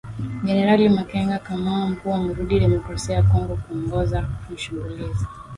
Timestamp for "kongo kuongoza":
3.23-4.29